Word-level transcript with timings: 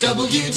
WJ 0.00 0.54